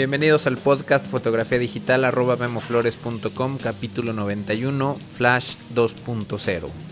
[0.00, 6.89] Bienvenidos al podcast fotografía digital arroba memoflores.com capítulo 91 Flash 2.0.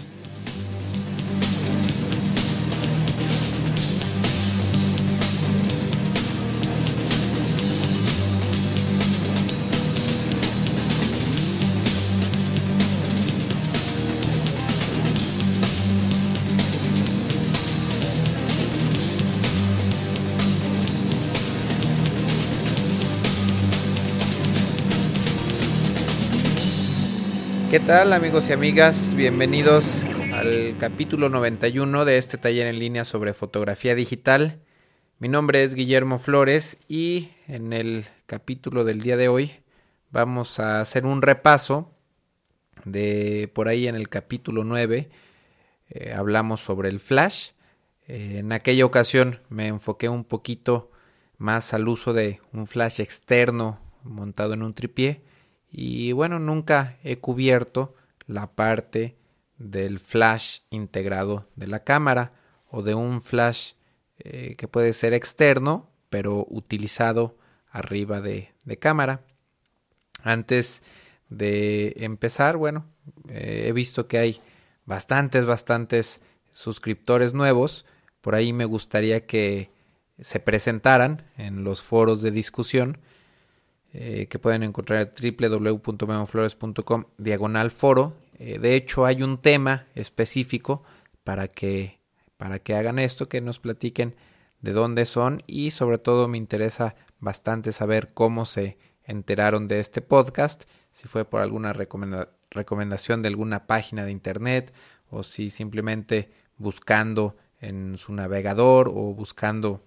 [27.71, 29.13] ¿Qué tal amigos y amigas?
[29.15, 34.63] Bienvenidos al capítulo 91 de este taller en línea sobre fotografía digital.
[35.19, 39.53] Mi nombre es Guillermo Flores y en el capítulo del día de hoy
[40.11, 41.95] vamos a hacer un repaso
[42.87, 45.11] de por ahí en el capítulo 9
[45.91, 47.51] eh, hablamos sobre el flash.
[48.07, 50.91] Eh, en aquella ocasión me enfoqué un poquito
[51.37, 55.23] más al uso de un flash externo montado en un tripié
[55.71, 57.95] y bueno, nunca he cubierto
[58.27, 59.17] la parte
[59.59, 62.33] del flash integrado de la cámara
[62.71, 63.73] o de un flash
[64.19, 67.37] eh, que puede ser externo pero utilizado
[67.71, 69.23] arriba de, cámara.
[70.23, 70.83] Antes
[71.29, 72.87] de empezar, bueno,
[73.29, 74.41] eh, he visto que hay
[74.85, 77.85] bastantes, bastantes suscriptores nuevos.
[78.21, 79.71] Por ahí me gustaría que
[80.21, 82.99] se presentaran en los foros de discusión
[83.93, 88.17] eh, que pueden encontrar en www.memoflores.com diagonal foro.
[88.39, 90.83] Eh, de hecho, hay un tema específico
[91.25, 91.99] para que,
[92.37, 94.15] para que hagan esto, que nos platiquen
[94.61, 100.03] de dónde son y sobre todo me interesa bastante saber cómo se enteraron de este
[100.03, 104.75] podcast, si fue por alguna recomendación de alguna página de internet
[105.11, 109.83] o si simplemente buscando en su navegador o buscando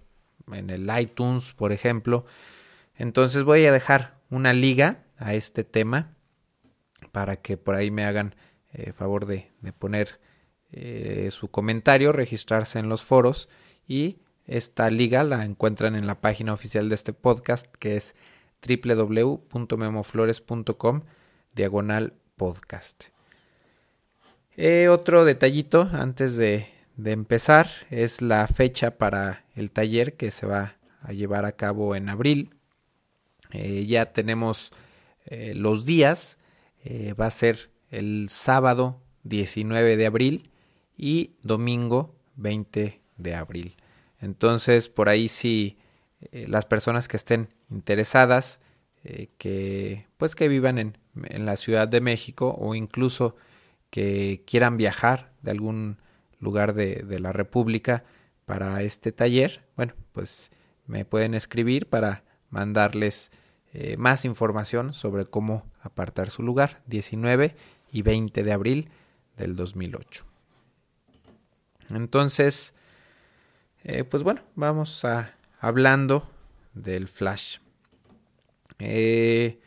[0.52, 2.26] en el iTunes, por ejemplo.
[3.02, 6.14] Entonces voy a dejar una liga a este tema
[7.10, 8.36] para que por ahí me hagan
[8.72, 10.20] eh, favor de, poner
[10.70, 13.48] eh, su comentario, registrarse en los foros
[13.88, 18.14] y esta liga la encuentran en la página oficial de este podcast que es
[18.64, 21.02] www.memoflores.com
[21.56, 23.06] diagonal podcast.
[24.56, 30.46] Eh, otro detallito antes de, de empezar es la fecha para el taller que se
[30.46, 32.54] va a llevar a cabo en abril
[33.52, 34.72] eh, ya tenemos
[35.26, 36.38] eh, los días.
[36.84, 40.50] Eh, va a ser el sábado 19 de abril
[40.96, 43.76] y domingo 20 de abril.
[44.20, 45.78] Entonces, por ahí sí,
[46.30, 48.60] las personas que estén interesadas,
[49.36, 53.34] que pues que vivan en, en, la Ciudad de México o incluso
[53.90, 55.98] que quieran viajar de algún
[56.38, 58.04] lugar de, de la República
[58.46, 60.52] para este taller, bueno, pues
[60.86, 63.32] me pueden escribir para mandarles
[63.74, 67.56] eh, más información sobre cómo apartar su lugar 19
[67.90, 68.90] y 20 de abril
[69.38, 70.26] del 2008.
[71.90, 72.74] Entonces,
[73.84, 76.28] eh, pues bueno, vamos a hablando
[76.74, 77.58] del flash.
[78.78, 79.58] Eh,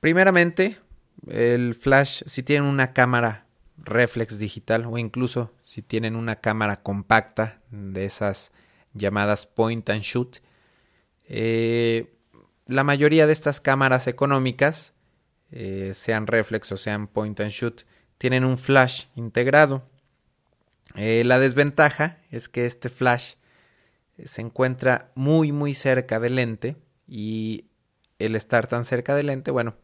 [0.00, 0.78] primeramente,
[1.28, 3.46] el flash, si tienen una cámara
[3.76, 8.50] reflex digital o incluso si tienen una cámara compacta de esas
[8.92, 10.38] llamadas point and shoot,
[12.66, 14.92] la mayoría de estas cámaras económicas,
[15.50, 17.82] eh, sean reflex o sean point and shoot,
[18.18, 19.88] tienen un flash integrado.
[20.96, 23.34] Eh, la desventaja es que este flash
[24.18, 27.66] eh, se encuentra muy muy cerca del lente y
[28.18, 29.76] el estar tan cerca del lente, bueno,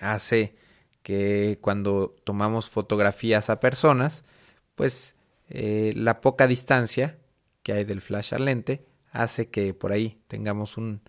[0.00, 0.54] hace
[1.02, 4.24] que cuando tomamos fotografías a personas,
[4.74, 5.16] pues
[5.48, 7.18] la poca distancia
[7.64, 11.02] que hay del flash al lente hace que por ahí tengamos un,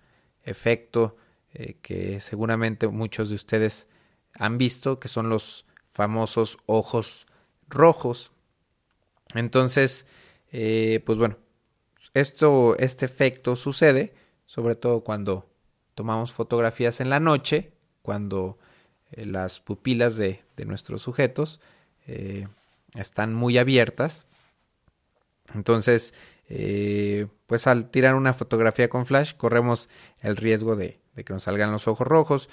[0.44, 1.18] efecto
[1.53, 3.88] eh, que seguramente muchos de ustedes
[4.33, 7.27] han visto, que son los famosos ojos
[7.68, 8.31] rojos.
[9.36, 10.06] Entonces,
[10.51, 11.38] eh, pues bueno,
[12.13, 14.13] esto, este efecto sucede
[14.45, 15.50] sobre todo cuando
[15.95, 18.57] tomamos fotografías en la noche, cuando
[19.12, 21.60] eh, las pupilas de, de nuestros sujetos
[22.95, 24.25] están muy abiertas.
[25.54, 26.13] Entonces,
[26.53, 29.88] eh, pues al tirar una fotografía con flash corremos
[30.19, 32.50] el riesgo de, que nos salgan los ojos rojos.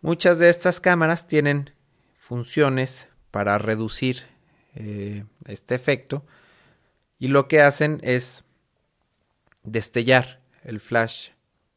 [0.00, 1.74] Muchas de estas cámaras tienen
[2.16, 4.22] funciones para reducir
[4.76, 6.24] eh, este efecto
[7.18, 8.44] y lo que hacen es
[9.62, 11.32] destellar el flash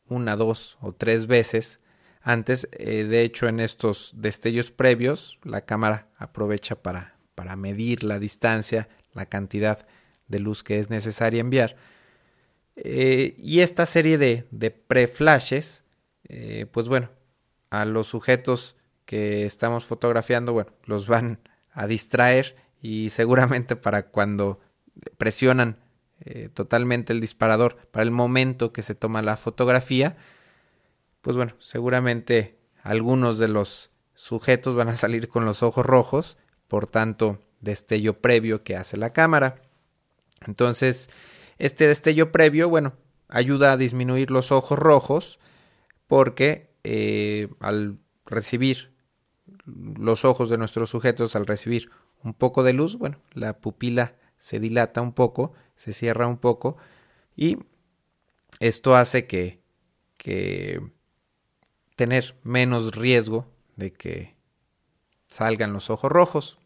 [0.08, 1.82] una, dos o tres veces
[2.22, 2.70] antes.
[2.72, 8.88] Eh, de hecho, en estos destellos previos, la cámara aprovecha para, para medir la distancia,
[9.12, 9.86] la cantidad
[10.28, 11.76] de luz que es necesaria enviar.
[12.76, 15.84] Eh, y esta serie de, pre-flashes,
[16.28, 17.10] eh, pues bueno,
[17.70, 21.40] a los sujetos que estamos fotografiando, bueno, los van
[21.72, 24.60] a distraer y seguramente para cuando
[25.18, 25.78] presionan
[26.22, 30.16] eh, totalmente el disparador, para el momento que se toma la fotografía,
[31.22, 36.38] pues bueno, seguramente algunos de los sujetos van a salir con los ojos rojos,
[36.68, 39.63] por tanto, destello previo que hace la cámara.
[40.48, 41.10] Entonces,
[41.58, 42.94] este destello previo, bueno,
[43.28, 45.40] ayuda a disminuir los ojos rojos
[46.08, 48.94] porque eh, al recibir
[49.66, 51.90] los ojos de nuestros sujetos, al recibir
[52.24, 56.78] un poco de luz, bueno, la pupila se dilata un poco, se cierra un poco
[57.36, 57.58] y
[58.60, 59.62] esto hace que,
[60.18, 60.82] que
[61.96, 64.36] tener menos riesgo de que
[65.28, 66.58] salgan los ojos rojos.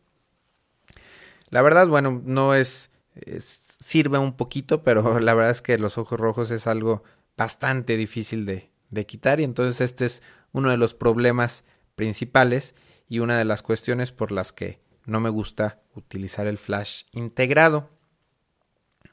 [1.49, 2.91] La verdad, bueno, no es,
[3.39, 7.03] sirve un poquito, pero la verdad es que los ojos rojos es algo
[7.35, 8.71] bastante difícil de,
[9.05, 10.23] quitar y entonces este es
[10.53, 11.63] uno de los problemas
[11.95, 12.73] principales
[13.07, 17.89] y una de las cuestiones por las que no me gusta utilizar el flash integrado.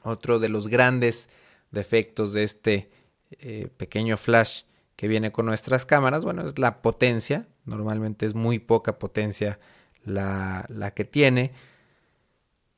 [0.01, 1.29] Otro de los grandes
[1.71, 2.89] defectos de este
[3.31, 4.63] eh, pequeño flash
[4.95, 7.47] que viene con nuestras cámaras, bueno, es la potencia.
[7.65, 9.59] Normalmente es muy poca potencia
[10.03, 11.53] la que tiene.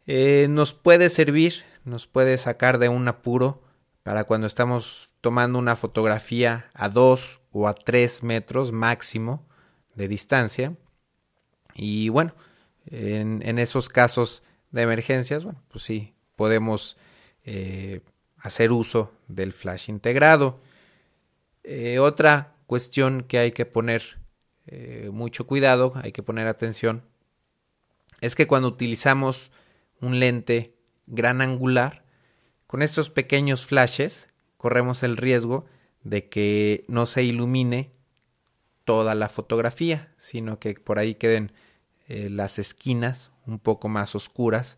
[0.10, 3.62] Eh, nos puede servir, nos puede sacar de un apuro
[4.04, 9.46] para cuando estamos tomando una fotografía a 2 o a 3 metros máximo
[9.96, 10.78] de distancia.
[11.76, 12.34] Y bueno,
[12.86, 16.96] en, esos casos de emergencias, bueno, pues sí, podemos
[17.44, 18.00] eh,
[18.38, 20.62] hacer uso del flash integrado.
[21.66, 24.18] Eh, otra cuestión que hay que poner
[25.14, 27.02] mucho cuidado, hay que poner atención,
[28.20, 29.50] es que cuando utilizamos
[30.02, 32.04] un lente gran angular,
[32.68, 34.28] con estos pequeños flashes
[34.58, 35.66] corremos el riesgo
[36.04, 37.92] de que no se ilumine
[38.84, 41.52] toda la fotografía, sino que por ahí queden
[42.08, 44.78] eh, las esquinas un poco más oscuras,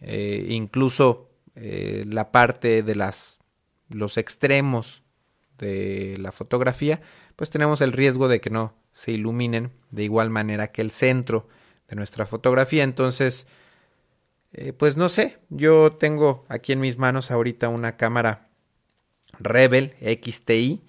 [0.00, 3.38] eh, incluso eh, la parte de las
[3.88, 5.02] los extremos
[5.58, 7.00] de la fotografía,
[7.36, 11.48] pues tenemos el riesgo de que no se iluminen de igual manera que el centro
[11.88, 12.82] de nuestra fotografía.
[12.82, 13.46] Entonces,
[14.76, 18.48] pues no sé, yo tengo aquí en mis manos ahorita una cámara
[19.38, 20.82] Rebel XTI,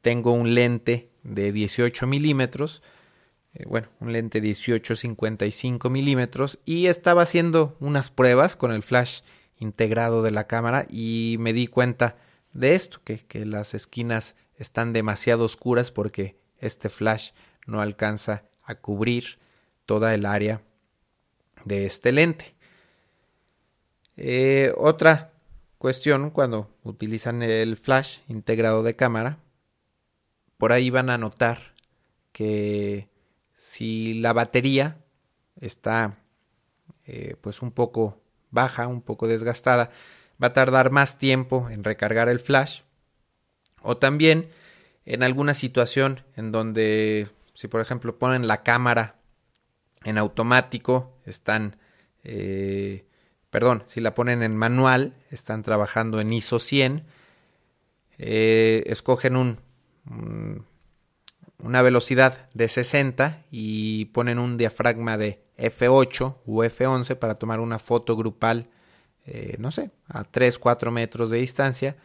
[0.00, 2.82] tengo un lente de 18 milímetros,
[3.54, 9.20] eh, bueno, un lente 18-55 milímetros y estaba haciendo unas pruebas con el flash
[9.58, 12.16] integrado de la cámara y me di cuenta
[12.52, 17.30] de esto, que, que las esquinas están demasiado oscuras porque este flash
[17.66, 19.38] no alcanza a cubrir
[19.86, 20.62] toda el área
[21.64, 22.54] de este lente.
[24.16, 25.32] Eh, otra
[25.78, 29.38] cuestión cuando utilizan el flash integrado de cámara,
[30.58, 31.74] por ahí van a notar
[32.32, 33.08] que
[33.52, 34.98] si la batería
[35.60, 36.18] está
[37.04, 38.20] eh, pues un poco
[38.50, 39.90] baja, un poco desgastada,
[40.42, 42.82] va a tardar más tiempo en recargar el flash.
[43.82, 44.48] O también
[45.04, 49.16] en alguna situación en donde, si por ejemplo ponen la cámara
[50.04, 51.76] en automático, están,
[52.24, 53.06] eh,
[53.52, 57.04] perdón, si la ponen en manual, están trabajando en ISO 100,
[58.16, 59.58] eh, escogen un,
[61.58, 67.78] una velocidad de 60 y ponen un diafragma de F8 u F11 para tomar una
[67.78, 68.70] foto grupal,
[69.26, 71.96] eh, no sé, a 3, 4 metros de distancia,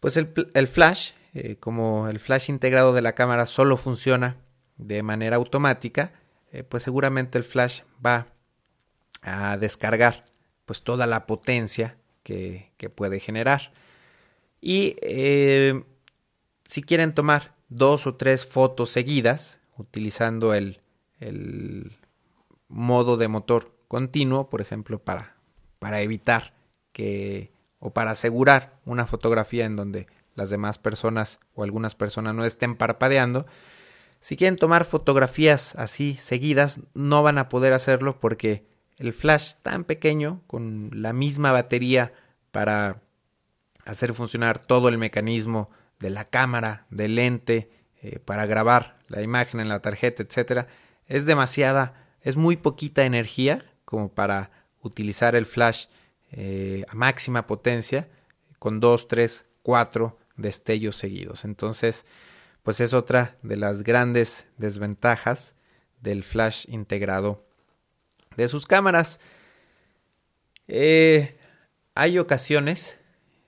[0.00, 0.26] pues el,
[0.66, 4.38] flash, eh, como el flash integrado de la cámara solo funciona
[4.78, 6.12] de manera automática,
[6.68, 8.26] pues seguramente el flash va
[9.22, 10.25] a descargar
[10.66, 13.72] pues toda la potencia que, puede generar.
[14.60, 14.96] Y
[16.64, 20.80] si quieren tomar dos o tres fotos seguidas utilizando el,
[21.20, 21.96] el
[22.68, 25.36] modo de motor continuo, por ejemplo, para,
[25.78, 26.54] para evitar
[26.92, 32.44] que o para asegurar una fotografía en donde las demás personas o algunas personas no
[32.44, 33.46] estén parpadeando.
[34.20, 38.66] Si quieren tomar fotografías así seguidas, no van a poder hacerlo porque
[38.96, 42.12] el flash tan pequeño, con la misma batería
[42.50, 43.02] para
[43.84, 47.70] hacer funcionar todo el mecanismo de la cámara, del lente,
[48.02, 50.68] eh, para grabar la imagen en la tarjeta, etcétera,
[51.06, 54.50] es demasiada, es muy poquita energía como para
[54.82, 55.86] utilizar el flash
[56.32, 58.08] eh, a máxima potencia
[58.58, 61.44] con 2, 3, 4 destellos seguidos.
[61.44, 62.04] Entonces,
[62.62, 65.54] pues es otra de las grandes desventajas
[66.00, 67.45] del flash integrado
[68.36, 69.20] de sus cámaras.
[70.68, 71.38] Eh,
[71.94, 72.98] hay ocasiones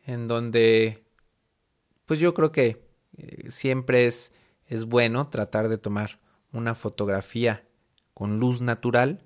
[0.06, 1.04] en donde
[2.06, 2.82] pues yo creo que
[3.18, 4.32] eh, siempre es,
[4.66, 6.20] es bueno tratar de tomar
[6.52, 7.66] una fotografía
[8.14, 9.24] con luz natural.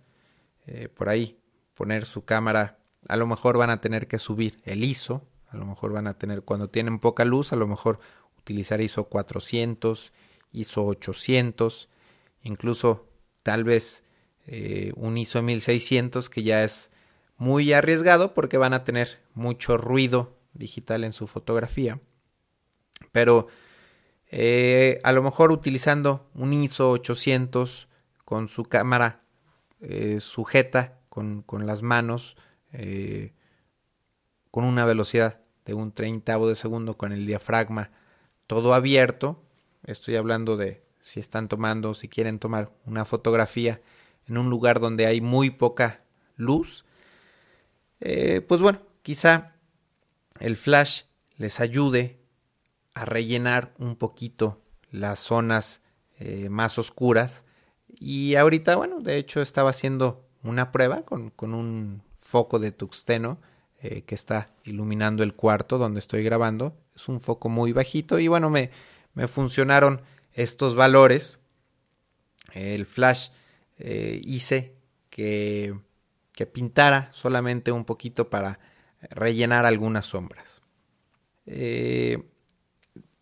[0.67, 1.39] Eh, por ahí
[1.75, 2.79] poner su cámara,
[3.09, 6.19] a lo mejor van a tener que subir el ISO, a lo mejor van a
[6.19, 8.01] tener, cuando tienen poca luz, a lo mejor
[8.39, 10.13] utilizar ISO 400,
[10.53, 11.89] ISO 800,
[12.43, 13.09] incluso
[13.43, 14.05] tal vez
[14.47, 16.91] eh, un ISO 1600 que ya es
[17.37, 22.01] muy arriesgado porque van a tener mucho ruido digital en su fotografía.
[23.13, 23.47] Pero
[24.31, 27.89] eh, a lo mejor utilizando un ISO 800
[28.25, 29.23] con su cámara
[29.81, 32.37] eh, sujeta con, con, las manos
[34.51, 37.91] con una velocidad de un treintavo de segundo con el diafragma
[38.47, 39.43] todo abierto.
[39.85, 43.83] Estoy hablando de si están tomando, si quieren tomar una fotografía
[44.33, 46.05] en un lugar donde hay muy poca
[46.37, 46.87] luz.
[48.01, 49.57] Eh, pues bueno, quizá
[50.41, 51.03] el flash
[51.37, 52.19] les ayude
[52.95, 55.83] a rellenar un poquito las zonas
[56.19, 57.45] eh, más oscuras.
[57.89, 63.39] Y ahorita, bueno, de hecho estaba haciendo una prueba con, con un foco de tuxteno
[63.83, 66.75] eh, que está iluminando el cuarto donde estoy grabando.
[66.97, 68.71] Es un foco muy bajito y bueno, me,
[69.13, 70.01] me funcionaron
[70.33, 71.39] estos valores.
[72.55, 73.29] El flash
[73.85, 74.77] eh, hice
[75.11, 75.75] que,
[76.33, 78.61] que pintara solamente un poquito para
[79.11, 80.63] rellenar algunas sombras.
[81.47, 82.23] Eh,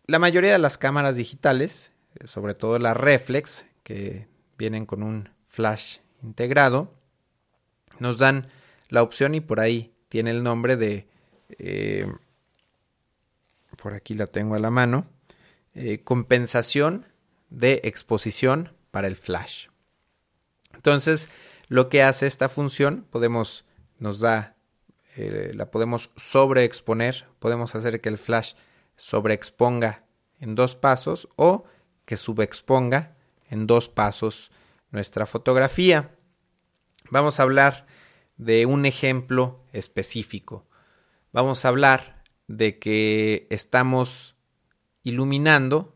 [0.05, 1.93] la mayoría de las cámaras digitales,
[2.25, 6.93] sobre todo las reflex, que vienen con un flash integrado,
[7.97, 8.47] nos dan
[8.89, 11.07] la opción y por ahí tiene el nombre de,
[11.57, 12.05] eh,
[13.81, 15.07] por aquí la tengo a la mano,
[16.03, 17.07] compensación
[17.49, 19.70] de exposición para el flash.
[20.81, 21.29] Entonces,
[21.67, 23.65] lo que hace esta función, podemos,
[23.99, 24.55] nos da,
[25.15, 28.53] eh, la podemos sobreexponer, podemos hacer que el flash
[28.95, 30.05] sobreexponga
[30.39, 31.65] en dos pasos o
[32.05, 33.15] que subexponga
[33.51, 34.51] en dos pasos
[34.89, 36.15] nuestra fotografía.
[37.11, 37.85] Vamos a hablar
[38.37, 40.65] de un ejemplo específico.
[41.31, 44.35] Vamos a hablar de que estamos
[45.03, 45.95] iluminando,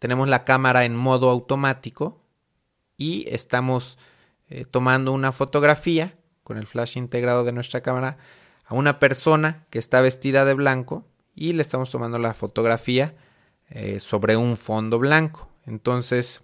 [0.00, 2.24] tenemos la cámara en modo automático
[2.98, 3.96] y estamos
[4.50, 8.18] eh, tomando una fotografía con el flash integrado de nuestra cámara
[8.66, 13.14] a una persona que está vestida de blanco y le estamos tomando la fotografía
[13.70, 15.48] eh, sobre un fondo blanco.
[15.64, 16.42] Entonces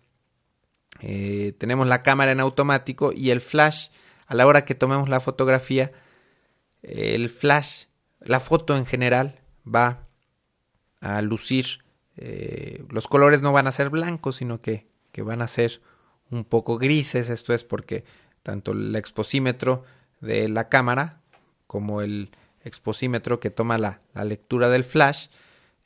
[1.00, 3.88] eh, tenemos la cámara en automático y el flash
[4.26, 5.92] a la hora que tomemos la fotografía,
[6.82, 7.86] el flash,
[8.20, 10.06] la foto en general va
[11.00, 11.84] a lucir,
[12.88, 15.82] los colores no van a ser blancos, sino que, que, van a ser
[16.34, 17.30] un poco grises.
[17.30, 18.04] Esto es porque
[18.42, 19.84] tanto el exposímetro
[20.20, 21.20] de la cámara
[21.66, 22.30] como el
[22.62, 25.26] exposímetro que toma la, lectura del flash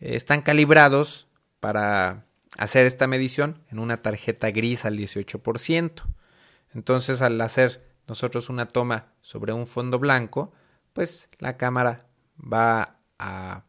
[0.01, 1.29] eh, están calibrados
[1.61, 2.25] para
[2.57, 6.03] hacer esta medición en una tarjeta gris al 18%.
[6.75, 10.53] Entonces al hacer nosotros una toma sobre un fondo blanco,
[10.93, 12.07] pues la cámara
[12.41, 13.65] va a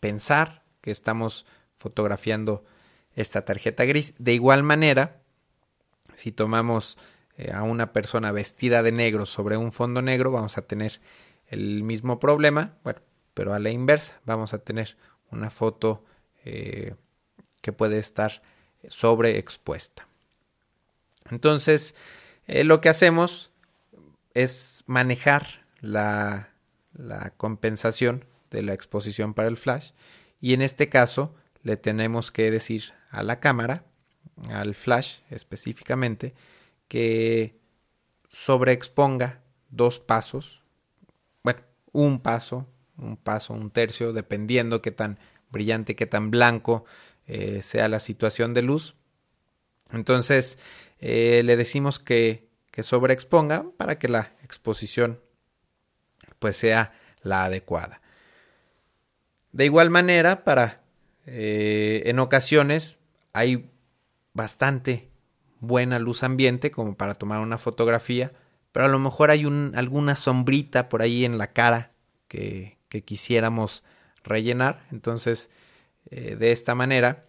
[0.00, 2.64] pensar que estamos fotografiando
[3.14, 4.14] esta tarjeta gris.
[4.18, 5.19] De igual manera,
[6.14, 6.98] si tomamos
[7.36, 11.00] eh, a una persona vestida de negro sobre un fondo negro, vamos a tener
[11.48, 13.00] el mismo problema, bueno,
[13.34, 14.96] pero a la inversa, vamos a tener
[15.30, 16.04] una foto
[16.44, 16.94] eh,
[17.60, 18.42] que puede estar
[18.88, 20.06] sobreexpuesta.
[21.30, 21.94] Entonces,
[22.46, 23.50] eh, lo que hacemos
[24.34, 26.50] es manejar la,
[26.92, 29.92] la compensación de la exposición para el flash
[30.40, 33.84] y en este caso le tenemos que decir a la cámara,
[34.48, 36.34] al flash específicamente,
[36.88, 37.58] que
[38.28, 40.62] sobreexponga dos pasos,
[41.42, 41.60] bueno,
[41.92, 45.18] un paso, un paso, un tercio, dependiendo qué tan
[45.50, 46.84] brillante, qué tan blanco
[47.26, 48.94] eh, sea la situación de luz.
[49.92, 50.58] Entonces
[50.98, 55.20] eh, le decimos que que sobreexponga para que la exposición
[56.38, 58.00] pues sea la adecuada.
[59.52, 60.82] De igual manera, para
[61.26, 62.98] eh, en ocasiones
[63.32, 63.69] hay
[64.32, 65.10] bastante
[65.60, 68.32] buena luz ambiente como para tomar una fotografía,
[68.72, 71.92] pero a lo mejor hay un, alguna sombrita por ahí en la cara
[72.28, 73.82] que, que quisiéramos
[74.22, 74.86] rellenar.
[74.90, 75.50] Entonces,
[76.10, 77.26] eh, de esta manera,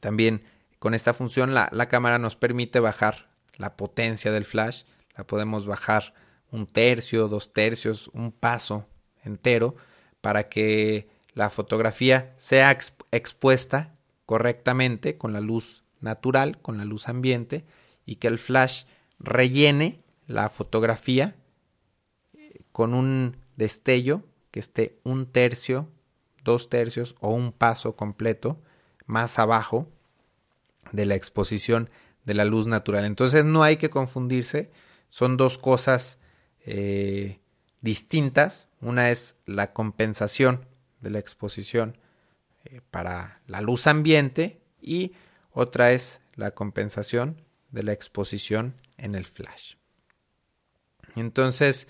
[0.00, 0.44] también
[0.78, 4.84] con esta función la, la cámara nos permite bajar la potencia del flash,
[5.16, 6.14] la podemos bajar
[6.50, 8.86] un tercio, dos tercios, un paso
[9.24, 9.76] entero
[10.20, 12.76] para que la fotografía sea
[13.10, 13.93] expuesta
[14.26, 17.64] correctamente con la luz natural, con la luz ambiente
[18.06, 18.84] y que el flash
[19.18, 21.36] rellene la fotografía
[22.32, 25.88] eh, con un destello que esté un tercio,
[26.42, 28.60] dos tercios o un paso completo
[29.06, 29.88] más abajo
[30.92, 31.90] de la exposición
[32.24, 33.04] de la luz natural.
[33.04, 34.70] Entonces no hay que confundirse,
[35.08, 36.18] son dos cosas
[36.66, 37.40] eh,
[37.80, 38.68] distintas.
[38.80, 40.66] Una es la compensación
[41.00, 41.98] de la exposición
[42.82, 45.12] para la luz ambiente y
[45.50, 49.74] otra es la compensación de la exposición en el flash.
[51.16, 51.88] Entonces,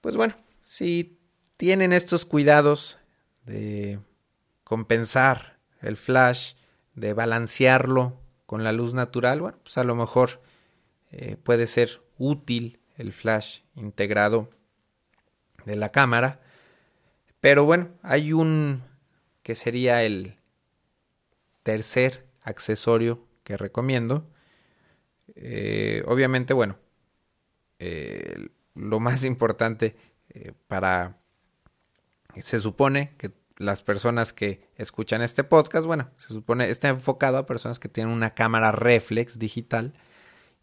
[0.00, 1.18] pues bueno, si
[1.56, 2.98] tienen estos cuidados
[3.44, 3.98] de
[4.64, 6.54] compensar el flash,
[6.94, 10.40] de balancearlo con la luz natural, bueno, pues a lo mejor
[11.10, 14.48] eh, puede ser útil el flash integrado
[15.64, 16.40] de la cámara.
[17.40, 18.82] Pero bueno, hay un
[19.46, 20.40] que sería el
[21.62, 24.28] tercer accesorio que recomiendo.
[25.36, 26.80] Eh, obviamente, bueno,
[27.78, 29.94] eh, lo más importante
[30.66, 31.20] para...
[32.40, 37.46] Se supone que las personas que escuchan este podcast, bueno, se supone está enfocado a
[37.46, 39.92] personas que tienen una cámara reflex digital.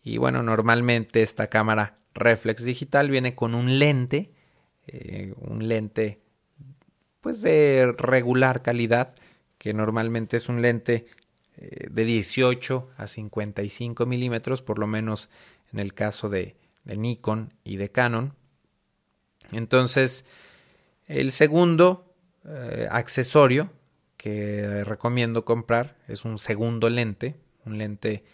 [0.04, 4.34] Y bueno, normalmente esta cámara reflex digital viene con un lente,
[4.88, 6.23] eh, un lente
[7.24, 9.16] pues de regular calidad,
[9.58, 11.08] que normalmente es un lente
[11.56, 15.30] eh, de 18 a 55 milímetros, por lo menos
[15.72, 18.36] en el caso de, de Nikon y de Canon.
[19.54, 20.26] Entonces,
[21.08, 22.14] el segundo
[22.46, 23.72] eh, accesorio
[24.18, 28.26] que recomiendo comprar es un segundo lente, un lente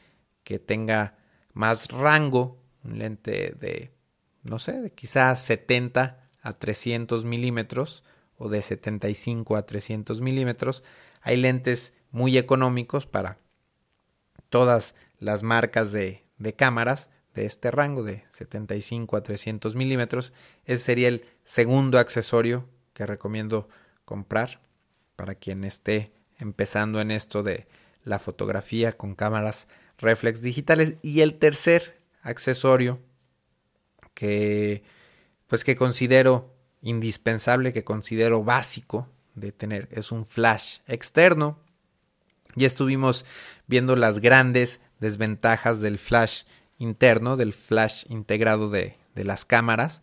[0.43, 1.15] que tenga
[1.53, 3.91] más rango, un lente de,
[4.41, 8.03] no sé, de quizás 70 a 300 milímetros
[8.39, 10.83] o de 75 a 300 milímetros.
[11.21, 13.37] Hay lentes muy económicos para
[14.49, 20.33] todas las marcas de, de cámaras de este rango de 75 a 300 milímetros.
[20.65, 23.69] Ese sería el segundo accesorio que recomiendo
[24.05, 24.61] comprar
[25.15, 27.67] para quien esté empezando en esto de
[28.03, 32.99] la fotografía con cámaras reflex digitales y el tercer accesorio
[34.13, 34.83] que
[35.47, 41.59] pues que considero indispensable que considero básico de tener es un flash externo
[42.55, 43.25] ya estuvimos
[43.67, 46.43] viendo las grandes desventajas del flash
[46.77, 50.01] interno del flash integrado de, de las cámaras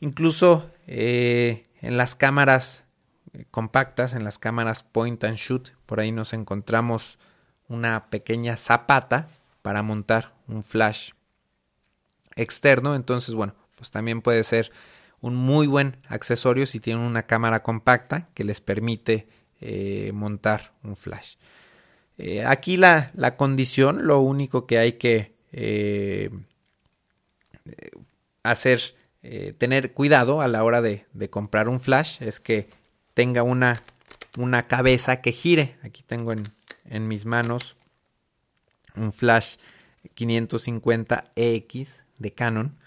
[0.00, 2.84] incluso eh, en las cámaras
[3.32, 7.18] eh, compactas, en las cámaras point and shoot, por ahí nos encontramos
[7.68, 9.28] una pequeña zapata
[9.62, 11.10] para montar un flash
[12.36, 12.94] externo.
[12.94, 14.70] Entonces, bueno, pues también puede ser
[15.26, 19.28] un muy buen accesorio si tienen una cámara compacta que les permite
[19.60, 21.34] eh, montar un flash.
[22.18, 25.34] Eh, aquí la, la, condición, lo único que hay que
[28.42, 28.94] hacer
[29.28, 32.68] eh, tener cuidado a la hora de, comprar un flash es que
[33.12, 33.82] tenga una,
[34.38, 35.76] una cabeza que gire.
[35.82, 37.74] Aquí tengo en, mis manos
[38.94, 39.56] un flash
[40.14, 42.78] 550EX de Canon.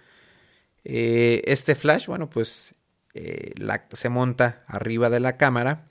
[0.84, 2.76] Eh, este flash, bueno, pues
[3.14, 3.54] eh,
[3.94, 5.90] se monta arriba de la cámara,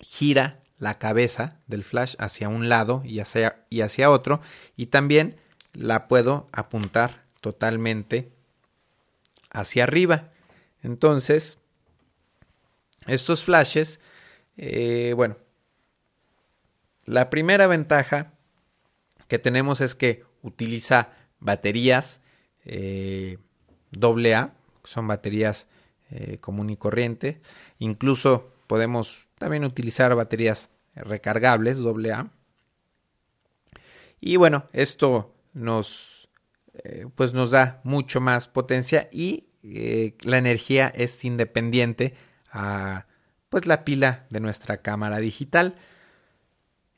[0.00, 4.40] gira la cabeza del flash hacia un lado y hacia, y hacia otro,
[4.76, 5.36] y también
[5.74, 8.32] la puedo apuntar totalmente
[9.50, 10.30] hacia arriba.
[10.82, 11.58] Entonces,
[13.06, 14.00] estos flashes,
[14.56, 15.36] eh, bueno,
[17.04, 18.34] la primera ventaja
[19.28, 22.20] que tenemos es que utiliza baterías
[24.00, 25.66] AA, son baterías
[26.10, 27.40] eh, común y corriente.
[27.78, 32.30] Incluso podemos también utilizar baterías recargables AA.
[34.20, 36.28] Y bueno, esto nos
[36.84, 42.14] eh, pues nos da mucho más potencia y eh, la energía es independiente
[42.50, 43.06] a
[43.48, 45.76] pues la pila de nuestra cámara digital.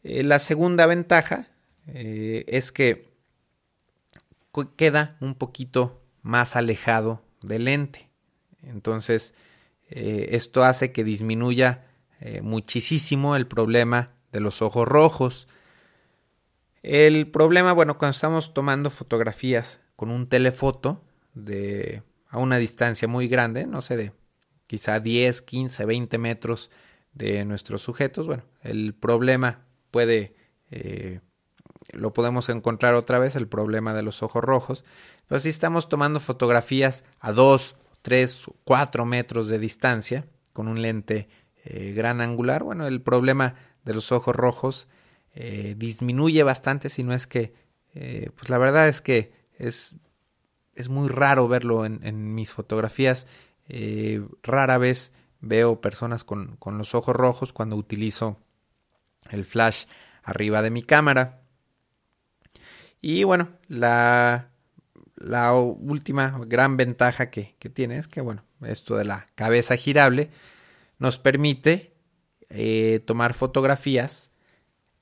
[0.03, 1.49] La segunda ventaja
[1.87, 3.09] es que
[4.77, 8.11] queda un poquito más alejado del lente.
[8.63, 9.35] Entonces,
[9.89, 11.87] esto hace que disminuya
[12.43, 15.47] muchísimo el problema de los ojos rojos.
[16.83, 22.03] El problema, bueno, cuando estamos tomando fotografías con un telefoto de
[22.35, 24.13] a una distancia muy grande, no sé, de
[24.67, 26.71] quizá 10, 15, 20 metros
[27.13, 30.35] de nuestros sujetos, bueno, el problema puede,
[30.73, 31.21] eh,
[31.93, 34.85] lo podemos encontrar otra vez, el problema de los ojos rojos,
[35.27, 41.29] pero si estamos tomando fotografías a 2, 3, 4 metros de distancia con un lente
[41.65, 44.89] eh, gran angular, bueno, el problema de los ojos rojos
[45.35, 47.55] eh, disminuye bastante, si no es que,
[47.95, 49.97] eh, pues la verdad es que es,
[50.75, 53.27] es muy raro verlo en, mis fotografías.
[54.43, 58.39] Rara vez veo personas con, con los ojos rojos cuando utilizo
[59.31, 59.85] el flash
[60.23, 61.44] arriba de mi cámara.
[63.07, 64.49] Y bueno, la,
[65.17, 70.31] la última gran ventaja que, tiene es que, bueno, esto de la cabeza girable
[70.99, 71.93] nos permite
[72.49, 74.31] eh, tomar fotografías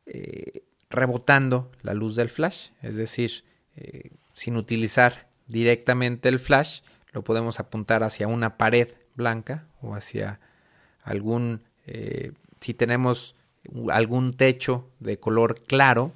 [0.07, 3.45] eh, rebotando la luz del flash, es decir,
[3.77, 6.81] eh, sin utilizar directamente el flash,
[7.13, 10.41] lo podemos apuntar hacia una pared blanca o hacia
[11.05, 11.63] algún,
[12.59, 13.37] si tenemos
[13.93, 16.11] algún techo de color claro,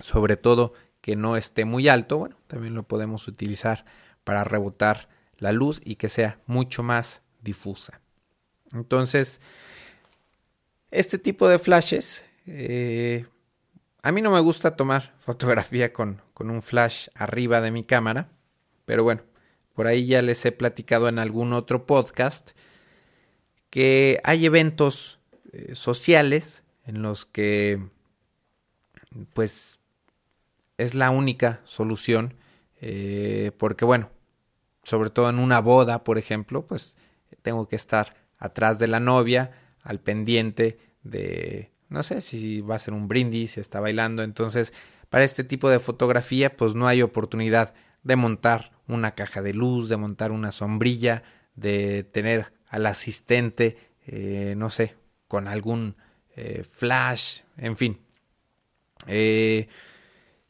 [0.00, 3.84] sobre todo que no esté muy alto, bueno, también lo podemos utilizar
[4.24, 5.08] para rebotar
[5.38, 8.00] la luz y que sea mucho más difusa.
[8.72, 9.40] Entonces,
[10.90, 13.26] este tipo de flashes, eh,
[14.02, 18.30] a mí no me gusta tomar fotografía con, con un flash arriba de mi cámara,
[18.84, 19.22] pero bueno,
[19.74, 22.50] por ahí ya les he platicado en algún otro podcast
[23.70, 25.18] que hay eventos
[25.52, 27.80] eh, sociales en los que
[29.34, 29.80] pues
[30.78, 32.34] es la única solución
[32.80, 34.10] eh, porque bueno
[34.82, 36.96] sobre todo en una boda por ejemplo pues
[37.42, 39.50] tengo que estar atrás de la novia
[39.82, 44.72] al pendiente de no sé si va a ser un brindis si está bailando entonces
[45.10, 49.88] para este tipo de fotografía pues no hay oportunidad de montar una caja de luz
[49.88, 51.22] de montar una sombrilla
[51.54, 54.96] de tener al asistente eh, no sé
[55.28, 55.96] con algún
[56.34, 57.98] eh, flash, en fin.
[59.06, 59.68] Eh,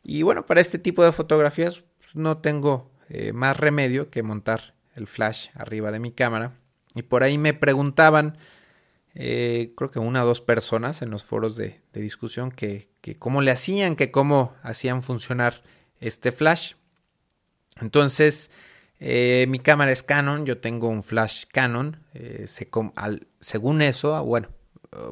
[0.03, 4.75] y bueno, para este tipo de fotografías pues, no tengo eh, más remedio que montar
[4.95, 6.59] el flash arriba de mi cámara.
[6.95, 8.39] Y por ahí me preguntaban,
[9.15, 13.51] creo que una o dos personas en los foros de, discusión, que, que, cómo le
[13.51, 15.63] hacían, que cómo hacían funcionar
[16.01, 16.75] este flash.
[17.81, 18.51] Entonces,
[18.99, 22.03] mi cámara es Canon, yo tengo un flash Canon.
[22.97, 24.49] Al, según eso, bueno,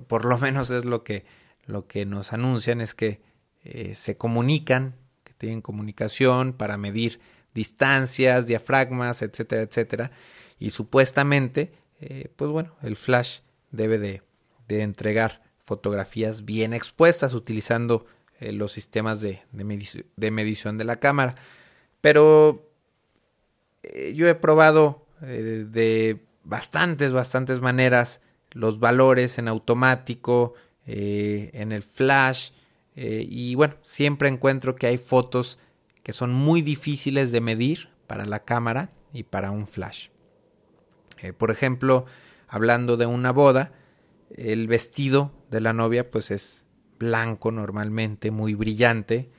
[0.07, 1.25] por lo menos es lo que,
[1.67, 3.21] lo que nos anuncian, es que
[3.69, 7.19] eh, se comunican, que tienen comunicación para medir
[7.53, 10.13] distancias, diafragmas, etcétera, etcétera.
[10.61, 13.41] Y supuestamente, eh, pues bueno, el flash
[13.73, 14.23] debe de,
[14.69, 18.07] entregar fotografías bien expuestas utilizando
[18.39, 21.35] eh, los sistemas de, de, medición de la cámara.
[22.01, 22.71] Pero
[24.15, 28.21] yo he probado de bastantes, bastantes maneras
[28.53, 30.55] los valores en automático,
[30.87, 32.51] en el flash.
[32.97, 35.59] Eh, y bueno, siempre encuentro que hay fotos
[36.03, 40.09] que son muy difíciles de medir para la cámara y para un flash.
[41.21, 42.07] Eh, por ejemplo,
[42.49, 43.73] hablando de una boda,
[44.31, 46.67] el vestido de la novia pues es
[46.99, 49.31] blanco normalmente, muy brillante.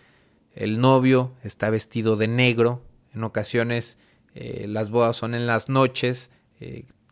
[0.53, 2.83] El novio está vestido de negro.
[3.13, 3.97] En ocasiones
[4.35, 6.29] las bodas son en las noches.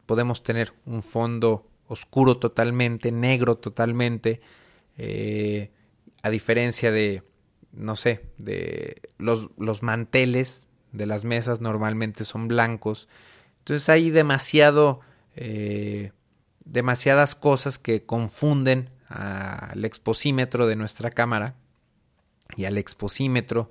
[0.06, 4.42] podemos tener un fondo oscuro totalmente, negro totalmente,
[4.98, 5.72] eh,
[6.26, 7.22] a diferencia de,
[7.72, 13.08] no sé, de los, los manteles de las mesas normalmente son blancos.
[13.60, 15.02] Entonces hay demasiado,
[15.36, 16.14] eh,
[16.66, 21.58] demasiadas cosas que confunden al exposímetro de nuestra cámara
[22.58, 23.70] y al exposímetro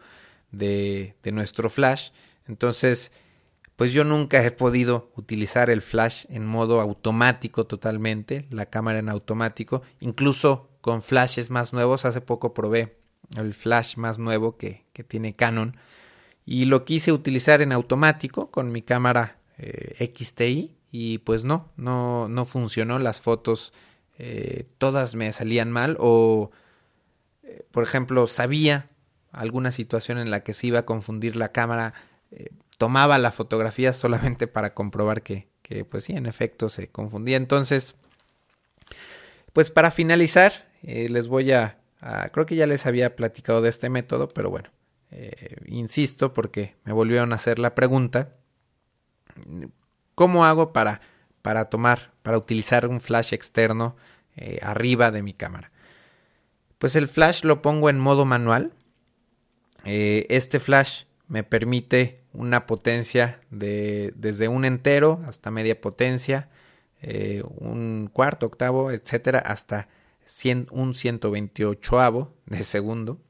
[0.52, 2.10] de, de nuestro flash.
[2.46, 3.10] Entonces,
[3.74, 9.08] pues yo nunca he podido utilizar el flash en modo automático totalmente, la cámara en
[9.08, 12.04] automático, incluso con flashes más nuevos.
[12.04, 12.98] Hace poco probé
[13.38, 15.78] el flash más nuevo que, tiene Canon
[16.44, 22.28] y lo quise utilizar en automático con mi cámara eh, XTI y pues no, no,
[22.28, 22.98] no funcionó.
[22.98, 23.72] Las fotos
[24.18, 26.50] eh, todas me salían mal o,
[27.44, 28.90] eh, por ejemplo, sabía
[29.32, 31.94] alguna situación en la que se iba a confundir la cámara
[32.76, 37.38] tomaba la fotografía solamente para comprobar que, que pues sí, en efecto se confundía.
[37.38, 37.94] Entonces,
[39.54, 41.78] pues para finalizar, eh, les voy a,
[42.32, 44.68] creo que ya les había platicado de este método, pero bueno,
[45.10, 48.36] eh, insisto porque me volvieron a hacer la pregunta,
[50.14, 51.00] ¿cómo hago para,
[51.40, 53.96] para tomar, para utilizar un flash externo
[54.36, 55.72] eh, arriba de mi cámara?
[56.78, 58.72] Pues el flash lo pongo en modo manual.
[59.84, 66.50] este flash me permite una potencia de desde un entero hasta media potencia,
[67.42, 69.88] un cuarto, octavo, etcétera, hasta
[70.70, 73.20] un 128 de segundo,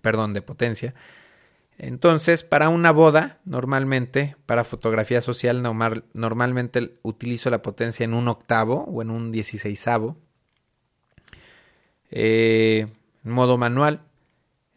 [0.00, 0.94] perdón, de potencia.
[1.78, 5.62] Entonces, para una boda, normalmente, para fotografía social,
[6.14, 10.16] normalmente utilizo la potencia en un octavo o en un dieciséisavo.
[12.10, 12.86] Eh,
[13.22, 14.00] modo manual.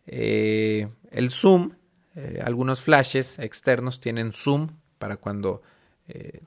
[0.07, 1.73] Eh, el zoom
[2.15, 5.61] eh, algunos flashes externos tienen zoom para cuando
[6.07, 6.41] eh,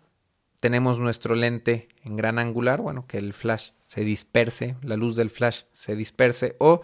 [0.63, 5.29] tenemos nuestro lente en gran angular, bueno, que el flash se disperse, la luz del
[5.29, 6.83] flash se disperse, o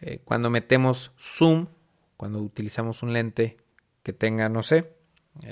[0.00, 1.68] eh, cuando metemos zoom,
[2.16, 3.58] cuando utilizamos un lente
[4.02, 4.92] que tenga, no sé,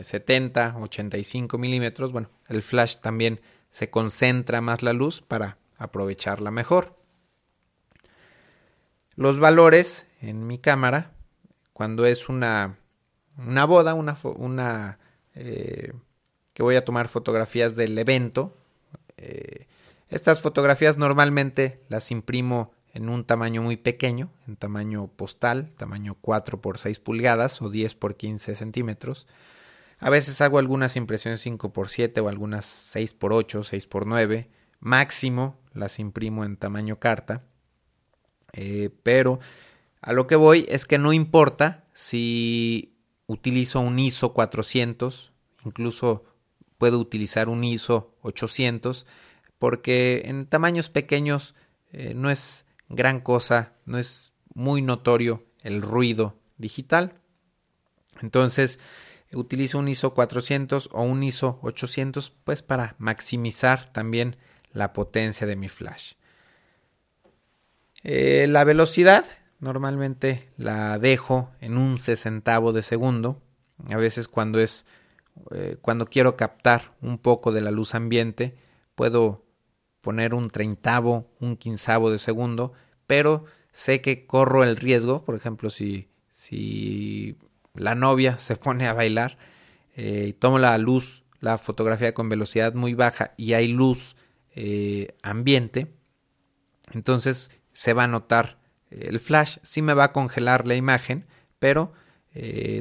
[0.01, 3.40] 70, 85 milímetros, bueno, el flash también
[3.71, 6.99] se concentra más la luz para aprovecharla mejor.
[9.14, 11.12] Los valores en mi cámara,
[11.73, 12.81] cuando es una,
[13.38, 14.99] una boda, una, una
[15.37, 15.93] eh,
[16.55, 18.57] que voy a tomar fotografías del evento.
[19.17, 19.67] Eh,
[20.09, 26.61] estas fotografías normalmente las imprimo en un tamaño muy pequeño, en tamaño postal, tamaño 4
[26.61, 29.27] por 6 pulgadas o 10 por 15 centímetros.
[29.99, 34.07] A veces hago algunas impresiones 5 por 7 o algunas 6 por 8, 6 por
[34.07, 34.49] 9.
[34.79, 37.43] Máximo las imprimo en tamaño carta.
[38.53, 39.40] Eh, pero
[40.01, 42.95] a lo que voy es que no importa si
[43.27, 45.33] utilizo un ISO 400,
[45.64, 46.25] incluso
[46.85, 49.07] puedo utilizar un ISO 800
[49.59, 51.55] porque en tamaños pequeños
[51.92, 57.14] eh, no es gran cosa, no es muy notorio el ruido digital.
[58.20, 58.81] Entonces
[59.33, 64.37] utilizo un ISO 400 o un ISO 800 pues para maximizar también
[64.75, 66.16] la potencia de mi flash.
[68.03, 69.25] Eh, la velocidad
[69.59, 73.40] normalmente la dejo en un sesentavo de segundo.
[73.90, 74.85] A veces cuando es
[75.51, 78.57] eh, cuando quiero captar un poco de la luz ambiente,
[78.94, 79.44] puedo
[80.01, 82.73] poner un treintavo, un quinzavo de segundo,
[83.07, 87.37] pero sé que corro el riesgo, por ejemplo, si, si
[87.75, 89.38] la novia se pone a bailar
[89.97, 94.16] eh, tomo la luz, la fotografía con velocidad muy baja y hay luz
[94.57, 95.94] eh, ambiente,
[96.92, 98.59] entonces se va a notar
[98.90, 101.27] el flash, sí me va a congelar la imagen,
[101.59, 101.92] pero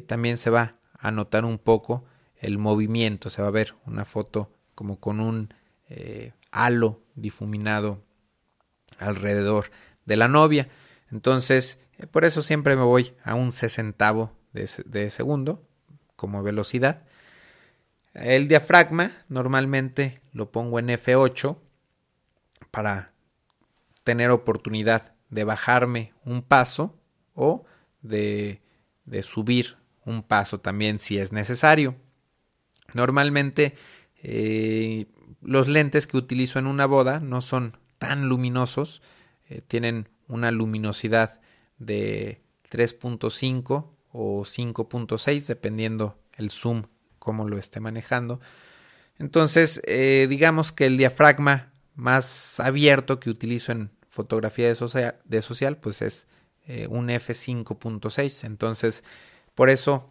[0.07, 2.05] también se va a notar un poco
[2.43, 5.53] el movimiento, se va a ver una foto como con un
[5.89, 8.03] eh, halo difuminado
[8.99, 9.71] alrededor
[10.05, 10.69] de la novia.
[11.11, 15.67] Entonces, eh, por eso siempre me voy a un sesentavo de, de segundo
[16.15, 17.03] como velocidad.
[18.13, 21.57] El diafragma normalmente lo pongo en F8
[22.69, 23.13] para
[24.03, 26.99] tener oportunidad de bajarme un paso
[27.33, 27.65] o
[28.01, 28.61] de,
[29.05, 31.95] de subir un paso también si es necesario.
[32.93, 33.75] Normalmente
[34.21, 35.07] eh,
[35.41, 39.01] los lentes que utilizo en una boda no son tan luminosos,
[39.49, 41.41] eh, tienen una luminosidad
[41.77, 42.41] de
[42.71, 46.83] 3.5 o 5.6 dependiendo el zoom
[47.19, 48.39] cómo lo esté manejando.
[49.19, 55.41] Entonces, eh, digamos que el diafragma más abierto que utilizo en fotografía de social, de
[55.41, 56.27] social pues es
[56.89, 58.45] un f5.6.
[58.45, 59.03] Entonces,
[59.53, 60.09] por eso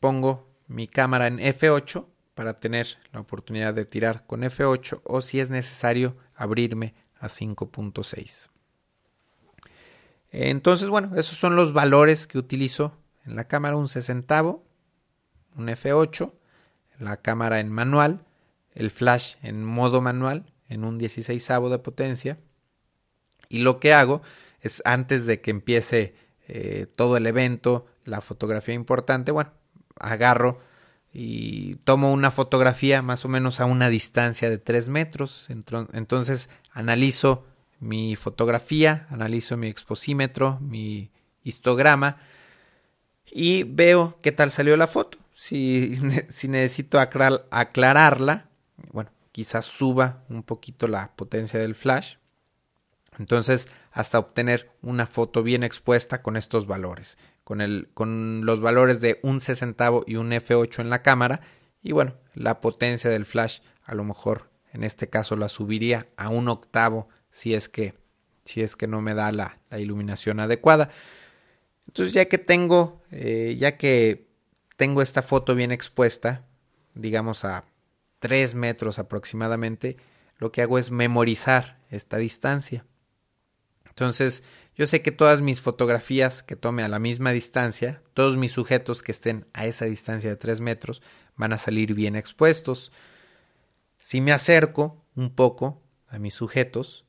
[0.00, 5.40] pongo mi cámara en F8 para tener la oportunidad de tirar con F8 o si
[5.40, 8.50] es necesario abrirme a 5.6.
[10.30, 14.64] Entonces, bueno, esos son los valores que utilizo en la cámara, un sesentavo,
[15.56, 16.32] un F8,
[17.00, 18.24] la cámara en manual,
[18.72, 22.38] el flash en modo manual, en un 16 de potencia.
[23.48, 24.22] Y lo que hago
[24.60, 26.14] es antes de que empiece
[26.46, 29.50] eh, todo el evento, la fotografía importante, bueno,
[30.00, 30.60] agarro
[31.12, 35.48] y tomo una fotografía más o menos a una distancia de 3 metros.
[35.92, 37.44] Entonces analizo
[37.80, 41.10] mi fotografía, analizo mi exposímetro, mi
[41.42, 42.18] histograma
[43.30, 45.18] y veo qué tal salió la foto.
[45.32, 45.96] Si,
[46.28, 48.48] si necesito aclararla,
[48.92, 52.16] bueno, quizás suba un poquito la potencia del flash.
[53.18, 59.00] Entonces, hasta obtener una foto bien expuesta con estos valores con, el, con los valores
[59.00, 61.40] de un sesentavo y un F8 en la cámara.
[61.82, 66.28] Y bueno, la potencia del flash a lo mejor en este caso la subiría a
[66.28, 67.94] un octavo si es que,
[68.44, 70.90] si es que no me da la, iluminación adecuada.
[71.86, 74.28] Entonces ya que tengo, eh, ya que
[74.76, 76.44] tengo esta foto bien expuesta,
[76.94, 77.64] digamos a
[78.20, 79.96] 3 metros aproximadamente,
[80.38, 82.86] lo que hago es memorizar esta distancia.
[83.88, 84.42] Entonces,
[84.76, 89.02] yo sé que todas mis fotografías que tome a la misma distancia, todos mis sujetos
[89.02, 91.02] que estén a esa distancia de 3 metros,
[91.36, 92.92] van a salir bien expuestos.
[93.98, 97.04] Si me acerco un poco a mis sujetos,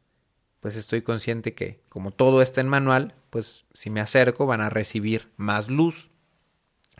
[0.60, 4.69] pues estoy consciente que como todo está en manual, pues si me acerco van a
[4.69, 6.12] recibir más luz.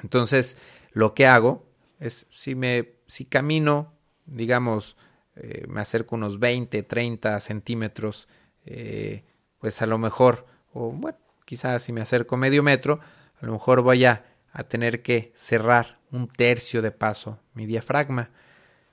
[0.02, 0.58] Entonces,
[0.91, 1.65] lo que hago
[2.00, 3.93] es si me si camino,
[4.26, 4.95] digamos,
[5.36, 8.28] eh, me acerco unos 20, 30 centímetros,
[8.65, 9.26] eh,
[9.60, 13.00] pues a lo mejor o bueno, quizás si me acerco medio metro,
[13.40, 14.26] a lo mejor voy a,
[14.68, 18.32] tener que cerrar un tercio de paso mi diafragma.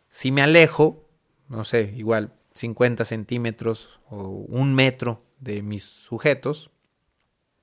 [0.09, 1.09] si me alejo,
[1.49, 6.71] no sé, igual 50 centímetros o un metro de mis sujetos,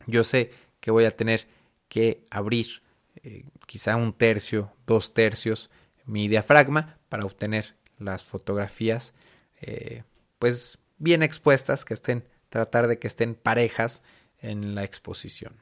[0.07, 0.51] yo sé
[0.81, 1.47] que voy a tener
[1.87, 2.83] que abrir
[3.23, 5.69] eh, quizá un tercio, dos tercios
[6.05, 9.13] mi diafragma para obtener las fotografías
[9.61, 10.03] eh,
[10.39, 14.03] pues bien expuestas, que estén, tratar de que estén parejas
[14.39, 15.61] en la exposición.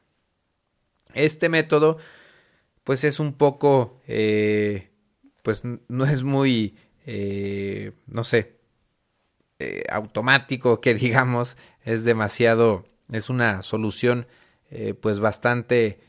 [1.13, 1.97] Este método
[2.83, 4.89] pues es un poco eh,
[5.41, 6.77] pues no es muy
[8.07, 8.59] no sé
[9.89, 14.25] automático que digamos es demasiado es una solución
[15.01, 15.99] pues bastante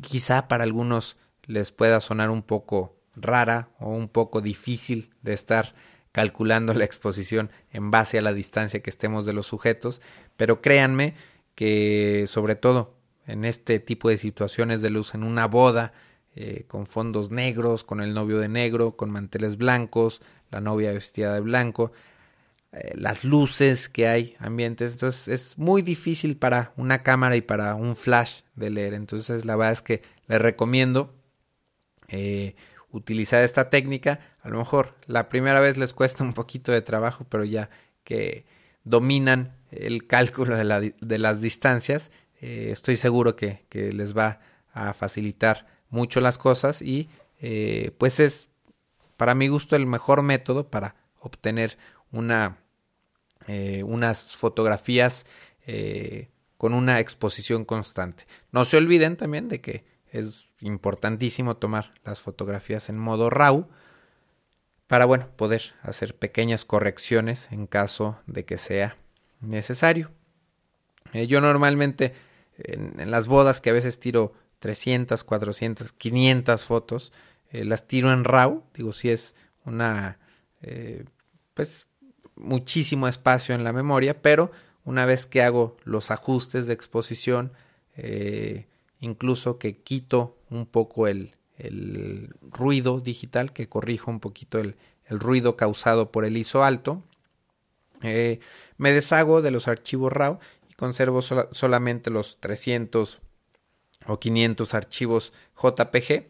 [0.00, 5.74] quizá para algunos les pueda sonar un poco rara o un poco difícil de estar
[6.12, 10.00] calculando la exposición en base a la distancia que estemos de los sujetos,
[10.36, 11.14] pero créanme
[11.54, 12.94] que sobre todo
[13.26, 15.92] en este tipo de situaciones de luz, en una boda,
[16.34, 21.34] eh, con fondos negros, con el novio de negro, con manteles blancos, la novia vestida
[21.34, 21.92] de blanco,
[22.72, 24.92] eh, las luces que hay ambientes.
[24.94, 28.94] Entonces es muy difícil para una cámara y para un flash de leer.
[28.94, 31.14] Entonces la verdad es que les recomiendo
[32.08, 32.54] eh,
[32.90, 34.20] utilizar esta técnica.
[34.42, 37.70] A lo mejor la primera vez les cuesta un poquito de trabajo, pero ya
[38.04, 38.44] que
[38.84, 44.40] dominan el cálculo de, las distancias, eh, estoy seguro que, les va
[44.74, 47.08] a facilitar mucho las cosas y
[47.98, 48.48] pues es
[49.16, 51.78] para mi gusto el mejor método para obtener
[53.46, 55.26] eh, unas fotografías
[55.66, 58.26] eh, con una exposición constante.
[58.50, 63.68] No se olviden también de que es importantísimo tomar las fotografías en modo RAW
[64.92, 68.98] para bueno, poder hacer pequeñas correcciones en caso de que sea
[69.40, 70.10] necesario.
[71.14, 72.12] Eh, yo normalmente
[72.58, 77.10] en, las bodas que a veces tiro 300, 400, 500 fotos,
[77.52, 80.18] las tiro en RAW, digo si es una
[81.54, 81.86] pues
[82.36, 84.52] muchísimo espacio en la memoria, pero
[84.84, 87.54] una vez que hago los ajustes de exposición,
[87.96, 88.66] eh,
[89.00, 91.32] incluso que quito un poco el,
[92.50, 94.76] ruido digital, que corrijo un poquito el,
[95.08, 97.02] ruido causado por el ISO alto,
[98.02, 98.40] eh,
[98.78, 100.38] me deshago de los archivos RAW
[100.70, 103.20] y conservo solamente los 300
[104.06, 106.28] o 500 archivos JPG,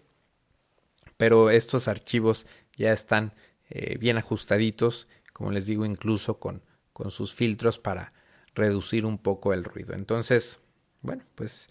[1.17, 3.35] pero estos archivos ya están
[3.71, 8.13] eh, bien ajustaditos como les digo, incluso con, con sus filtros para
[8.55, 9.95] reducir un poco el ruido.
[9.95, 10.61] Entonces,
[11.01, 11.69] bueno, pues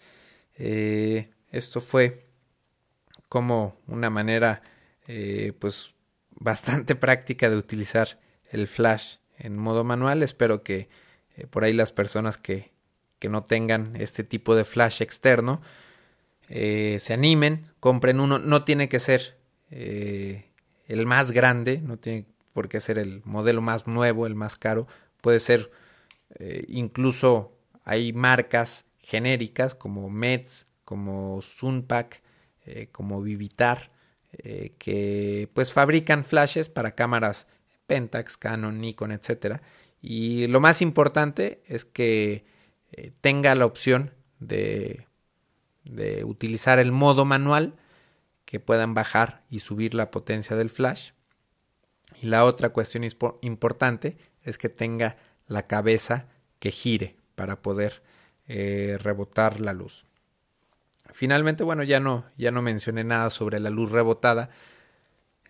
[0.56, 2.26] eh, esto fue
[3.32, 4.62] como una manera
[5.08, 5.94] eh, pues
[6.30, 10.22] bastante práctica de utilizar el flash en modo manual.
[10.22, 10.90] Espero que
[11.36, 12.72] eh, por ahí las personas que,
[13.18, 15.62] que, no tengan este tipo de flash externo
[16.48, 18.38] se animen, compren uno.
[18.38, 19.38] No tiene que ser
[19.70, 24.86] el más grande, no tiene porque ser el modelo más nuevo, el más caro.
[25.22, 25.70] Puede ser
[26.38, 32.22] eh, incluso hay marcas genéricas como Mets, como Sunpack,
[32.66, 33.90] eh, como Vivitar,
[34.32, 37.46] eh, que pues fabrican flashes para cámaras
[37.86, 39.60] Pentax, Canon, Nikon, etc.
[40.00, 42.44] Y lo más importante es que
[43.22, 45.06] tenga la opción de,
[45.84, 47.74] de utilizar el modo manual,
[48.44, 51.12] que puedan bajar y subir la potencia del flash
[52.22, 53.04] y la otra cuestión
[53.40, 56.28] importante es que tenga la cabeza
[56.60, 58.02] que gire para poder
[58.46, 60.06] eh, rebotar la luz.
[61.12, 64.50] Finalmente, bueno, ya no, ya no mencioné nada sobre la luz rebotada.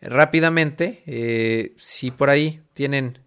[0.00, 3.20] Rápidamente, eh, si por ahí tienen,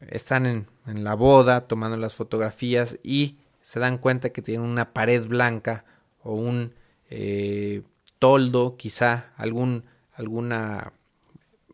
[0.00, 5.26] están en, la boda tomando las fotografías y se dan cuenta que tienen una pared
[5.26, 5.84] blanca
[6.22, 6.74] o un
[7.10, 7.82] eh,
[8.20, 10.92] toldo, quizá algún, alguna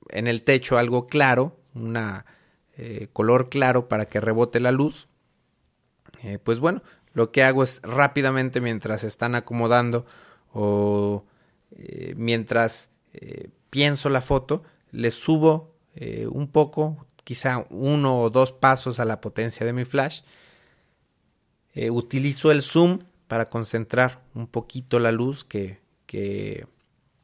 [0.09, 1.99] en el techo algo claro, un
[2.79, 5.09] eh, color claro para que rebote la luz.
[6.45, 6.83] Pues bueno,
[7.15, 10.07] lo que hago es rápidamente mientras están acomodando
[10.53, 11.25] o
[11.77, 12.91] eh, mientras
[13.69, 15.75] pienso la foto, le subo
[16.31, 20.23] un poco, quizá uno o dos pasos a la potencia de mi flash.
[21.91, 26.67] utilizo el zoom para concentrar un poquito la luz que, que,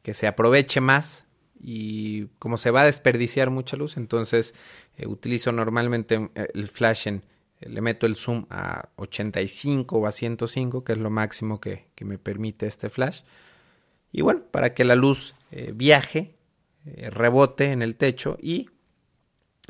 [0.03, 1.25] que se aproveche más
[1.59, 4.55] y como se va a desperdiciar mucha luz, entonces
[4.97, 7.21] eh, utilizo normalmente eh, el flash en, eh,
[7.61, 12.17] le meto el zoom a 85 o a 105, que es lo máximo que, me
[12.17, 13.21] permite este flash.
[14.11, 15.35] Y bueno, para que la luz
[15.73, 16.35] viaje,
[16.85, 18.69] rebote en el techo y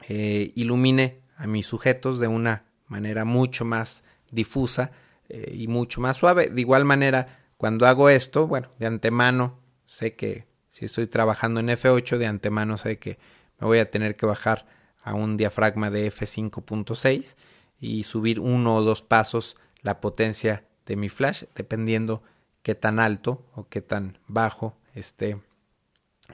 [0.07, 4.91] ilumine a mis sujetos de una manera mucho más difusa
[5.29, 6.49] y mucho más suave.
[6.49, 11.67] De igual manera, cuando hago esto, bueno, de antemano sé que si estoy trabajando en
[11.67, 13.17] F8, de antemano sé que
[13.59, 14.65] me voy a tener que bajar
[15.01, 17.35] a un diafragma de f5.6
[17.79, 22.23] y subir uno o dos pasos la potencia de mi flash dependiendo
[22.61, 25.39] qué tan alto o qué tan bajo esté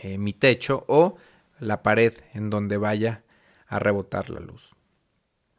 [0.02, 1.18] eh, mi techo o
[1.60, 3.24] la pared en donde vaya
[3.68, 4.72] a rebotar la luz.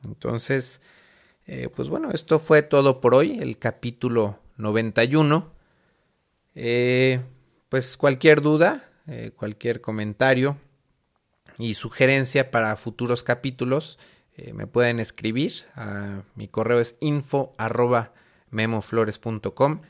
[0.05, 0.81] Entonces,
[1.47, 5.53] eh, pues bueno, esto fue todo por hoy, el capítulo 91.
[6.55, 7.21] Eh,
[7.69, 8.91] pues cualquier duda,
[9.37, 10.59] cualquier comentario
[11.59, 13.99] y sugerencia para futuros capítulos,
[14.53, 15.53] me pueden escribir.
[15.75, 17.55] A, mi correo es info
[18.51, 19.81] memoflores.com.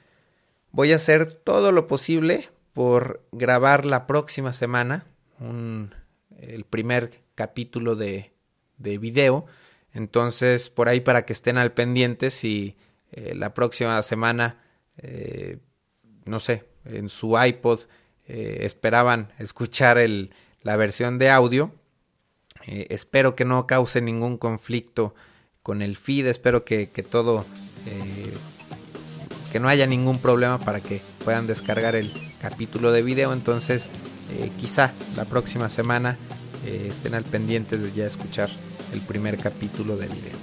[0.73, 5.07] Voy a hacer todo lo posible por grabar la próxima semana
[6.39, 8.33] el primer capítulo de,
[8.79, 9.47] de, video.
[9.93, 12.77] Entonces, por ahí para que estén al pendiente si
[13.13, 14.63] eh, la próxima semana,
[14.99, 15.59] eh,
[16.25, 17.81] no sé, en su iPod
[18.27, 20.31] eh, esperaban escuchar el,
[20.63, 21.73] la versión de audio.
[22.67, 25.15] Espero que no cause ningún conflicto
[25.63, 27.45] con el feed, espero que, que todo
[29.53, 33.33] que no haya ningún problema para que puedan descargar el capítulo de video.
[33.33, 33.89] Entonces,
[34.31, 36.19] eh, quizá la próxima semana
[36.67, 38.51] eh, estén al pendiente de ya escuchar
[38.93, 40.37] el primer capítulo de video.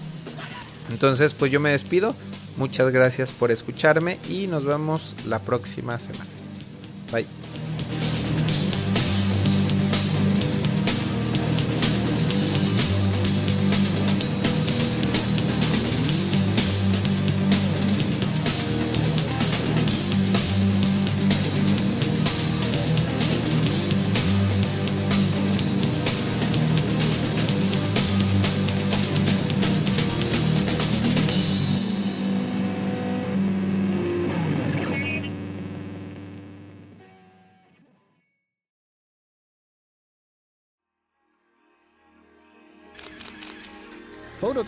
[0.89, 2.15] Entonces, pues yo me despido.
[2.57, 6.29] Muchas gracias por escucharme y nos vemos la próxima semana.
[7.11, 7.42] Bye.